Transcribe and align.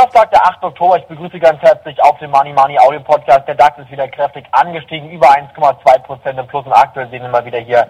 Donnerstag, 0.00 0.30
der 0.30 0.42
8. 0.46 0.62
Oktober. 0.62 0.96
Ich 0.96 1.06
begrüße 1.08 1.38
ganz 1.38 1.60
herzlich 1.60 2.02
auf 2.02 2.18
dem 2.20 2.30
Money 2.30 2.54
Money 2.54 2.78
Audio 2.78 3.00
Podcast. 3.00 3.46
Der 3.46 3.54
DAX 3.54 3.78
ist 3.80 3.90
wieder 3.90 4.08
kräftig 4.08 4.46
angestiegen, 4.50 5.10
über 5.10 5.28
1,2 5.28 5.98
Prozent 5.98 6.38
im 6.38 6.46
Plus 6.46 6.64
und 6.64 6.72
aktuell 6.72 7.10
sehen 7.10 7.20
wir 7.20 7.28
mal 7.28 7.44
wieder 7.44 7.58
hier, 7.58 7.86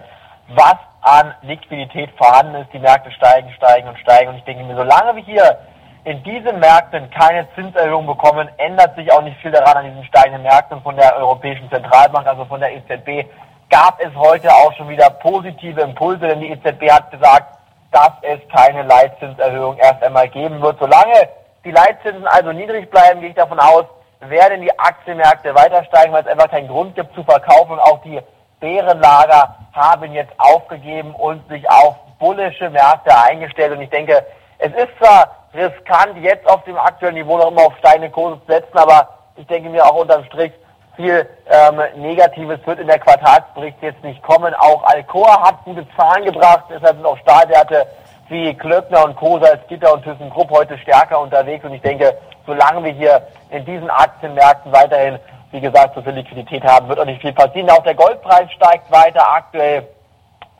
was 0.49 0.75
an 0.99 1.33
Liquidität 1.41 2.09
vorhanden 2.17 2.55
ist. 2.55 2.73
Die 2.73 2.79
Märkte 2.79 3.13
steigen, 3.13 3.49
steigen 3.53 3.87
und 3.87 3.97
steigen 3.99 4.31
und 4.31 4.35
ich 4.39 4.43
denke 4.43 4.61
mir, 4.65 4.75
solange 4.75 5.15
wir 5.15 5.23
hier 5.23 5.57
in 6.03 6.21
diesen 6.23 6.59
Märkten 6.59 7.09
keine 7.11 7.47
Zinserhöhung 7.55 8.05
bekommen, 8.05 8.49
ändert 8.57 8.93
sich 8.97 9.09
auch 9.09 9.21
nicht 9.21 9.37
viel 9.37 9.51
daran 9.51 9.77
an 9.77 9.85
diesen 9.85 10.03
steigenden 10.03 10.43
Märkten 10.43 10.81
von 10.81 10.97
der 10.97 11.15
Europäischen 11.15 11.69
Zentralbank, 11.71 12.27
also 12.27 12.43
von 12.43 12.59
der 12.59 12.75
EZB. 12.75 13.25
Gab 13.69 14.01
es 14.01 14.13
heute 14.15 14.49
auch 14.49 14.73
schon 14.73 14.89
wieder 14.89 15.09
positive 15.11 15.79
Impulse, 15.79 16.27
denn 16.27 16.41
die 16.41 16.51
EZB 16.51 16.91
hat 16.91 17.09
gesagt, 17.09 17.57
dass 17.93 18.11
es 18.21 18.39
keine 18.53 18.83
Leitzinserhöhung 18.83 19.77
erst 19.77 20.03
einmal 20.03 20.27
geben 20.27 20.61
wird. 20.61 20.77
Solange 20.77 21.29
die 21.63 21.71
Leitzinsen 21.71 22.27
also 22.27 22.51
niedrig 22.51 22.89
bleiben, 22.89 23.21
gehe 23.21 23.29
ich 23.29 23.35
davon 23.35 23.59
aus, 23.59 23.85
werden 24.19 24.61
die 24.61 24.79
Aktienmärkte 24.79 25.53
weiter 25.55 25.83
steigen, 25.85 26.13
weil 26.13 26.23
es 26.23 26.27
einfach 26.27 26.49
keinen 26.49 26.67
Grund 26.67 26.95
gibt 26.95 27.13
zu 27.15 27.23
verkaufen. 27.23 27.73
Und 27.73 27.79
auch 27.79 28.01
die 28.03 28.19
Bärenlager 28.59 29.55
haben 29.73 30.13
jetzt 30.13 30.33
aufgegeben 30.37 31.13
und 31.15 31.47
sich 31.49 31.67
auf 31.69 31.95
bullische 32.19 32.69
Märkte 32.69 33.15
eingestellt. 33.15 33.73
Und 33.73 33.81
ich 33.81 33.89
denke, 33.89 34.25
es 34.59 34.71
ist 34.73 34.95
zwar 34.99 35.35
riskant, 35.53 36.17
jetzt 36.21 36.47
auf 36.49 36.63
dem 36.63 36.77
aktuellen 36.77 37.15
Niveau 37.15 37.37
noch 37.37 37.51
immer 37.51 37.65
auf 37.65 37.77
steigende 37.79 38.09
Kurse 38.09 38.39
zu 38.45 38.51
setzen, 38.51 38.77
aber 38.77 39.09
ich 39.35 39.47
denke 39.47 39.69
mir 39.69 39.83
auch 39.83 39.95
unterm 39.95 40.23
Strich, 40.25 40.53
viel 40.95 41.27
ähm, 41.49 41.81
Negatives 41.95 42.59
wird 42.65 42.79
in 42.79 42.87
der 42.87 42.99
Quartalsbericht 42.99 43.77
jetzt 43.81 44.03
nicht 44.03 44.21
kommen. 44.21 44.53
Auch 44.53 44.83
Alcoa 44.83 45.41
hat 45.41 45.63
gute 45.63 45.85
Zahlen 45.95 46.25
gebracht, 46.25 46.65
deshalb 46.69 46.97
sind 46.97 47.05
auch 47.05 47.17
Stahlwerte 47.19 47.87
wie 48.31 48.53
Klöckner 48.53 49.05
und 49.05 49.17
Co. 49.17 49.41
Gitter 49.67 49.93
und 49.93 50.03
ThyssenKrupp 50.03 50.49
heute 50.49 50.77
stärker 50.77 51.19
unterwegs. 51.19 51.65
Und 51.65 51.73
ich 51.73 51.81
denke, 51.81 52.17
solange 52.47 52.85
wir 52.85 52.93
hier 52.93 53.21
in 53.49 53.65
diesen 53.65 53.89
Aktienmärkten 53.89 54.71
weiterhin, 54.71 55.19
wie 55.51 55.59
gesagt, 55.59 55.95
so 55.95 56.01
viel 56.01 56.13
Liquidität 56.13 56.63
haben, 56.63 56.87
wird 56.87 56.97
auch 56.99 57.05
nicht 57.05 57.19
viel 57.21 57.33
passieren. 57.33 57.69
Auch 57.69 57.83
der 57.83 57.95
Goldpreis 57.95 58.49
steigt 58.53 58.89
weiter, 58.89 59.29
aktuell 59.29 59.85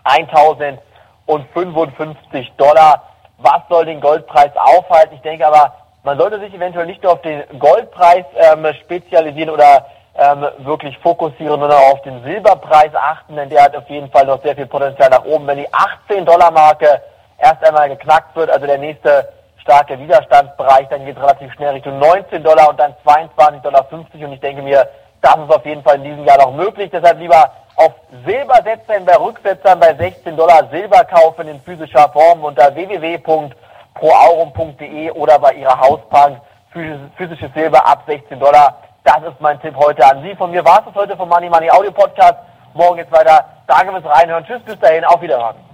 1055 0.03 2.51
Dollar. 2.57 3.03
Was 3.37 3.61
soll 3.69 3.85
den 3.85 4.01
Goldpreis 4.01 4.51
aufhalten? 4.55 5.15
Ich 5.15 5.21
denke 5.21 5.47
aber, 5.47 5.73
man 6.03 6.17
sollte 6.17 6.41
sich 6.41 6.53
eventuell 6.53 6.87
nicht 6.87 7.01
nur 7.01 7.13
auf 7.13 7.21
den 7.21 7.41
Goldpreis 7.57 8.25
ähm, 8.35 8.67
spezialisieren 8.83 9.49
oder 9.49 9.85
ähm, 10.15 10.45
wirklich 10.59 10.97
fokussieren, 10.97 11.61
sondern 11.61 11.71
auch 11.71 11.93
auf 11.93 12.01
den 12.01 12.21
Silberpreis 12.23 12.93
achten, 12.93 13.37
denn 13.37 13.49
der 13.49 13.63
hat 13.63 13.77
auf 13.77 13.89
jeden 13.89 14.11
Fall 14.11 14.25
noch 14.25 14.43
sehr 14.43 14.55
viel 14.55 14.65
Potenzial 14.65 15.09
nach 15.09 15.23
oben. 15.23 15.47
Wenn 15.47 15.59
die 15.59 15.73
18 15.73 16.25
Dollar 16.25 16.51
Marke 16.51 17.01
erst 17.41 17.65
einmal 17.65 17.89
geknackt 17.89 18.33
wird, 18.35 18.49
also 18.49 18.65
der 18.65 18.77
nächste 18.77 19.27
starke 19.57 19.99
Widerstandsbereich, 19.99 20.87
dann 20.89 21.05
geht 21.05 21.17
es 21.17 21.23
relativ 21.23 21.51
schnell 21.53 21.73
Richtung 21.73 21.99
19 21.99 22.43
Dollar 22.43 22.69
und 22.69 22.79
dann 22.79 22.95
22,50 23.05 23.61
Dollar 23.61 23.85
und 23.91 24.33
ich 24.33 24.39
denke 24.39 24.61
mir, 24.61 24.87
das 25.21 25.37
ist 25.37 25.53
auf 25.53 25.65
jeden 25.65 25.83
Fall 25.83 25.97
in 25.97 26.03
diesem 26.03 26.23
Jahr 26.25 26.37
noch 26.39 26.53
möglich. 26.53 26.89
Deshalb 26.91 27.19
lieber 27.19 27.51
auf 27.75 27.91
Silber 28.25 28.55
setzen, 28.63 29.05
bei 29.05 29.15
Rücksetzern 29.15 29.79
bei 29.79 29.93
16 29.93 30.35
Dollar 30.35 30.67
Silber 30.71 31.05
kaufen 31.05 31.47
in 31.47 31.61
physischer 31.61 32.09
Form 32.09 32.43
unter 32.43 32.73
www.proaurum.de 32.73 35.11
oder 35.11 35.37
bei 35.39 35.53
Ihrer 35.53 35.79
Hausbank 35.79 36.41
physisches 36.71 37.53
Silber 37.53 37.85
ab 37.85 38.01
16 38.07 38.39
Dollar. 38.39 38.77
Das 39.03 39.21
ist 39.23 39.39
mein 39.39 39.61
Tipp 39.61 39.75
heute 39.75 40.03
an 40.05 40.23
Sie. 40.23 40.35
Von 40.35 40.49
mir 40.51 40.65
war 40.65 40.83
es 40.87 40.95
heute 40.95 41.15
vom 41.17 41.29
Money 41.29 41.49
Money 41.49 41.69
Audio 41.69 41.91
Podcast. 41.91 42.37
Morgen 42.73 42.97
geht's 42.97 43.11
weiter. 43.11 43.45
Danke 43.67 43.91
fürs 43.91 44.05
Reinhören. 44.05 44.43
Tschüss, 44.45 44.63
bis 44.63 44.79
dahin. 44.79 45.05
Auf 45.05 45.21
Wiederhören. 45.21 45.70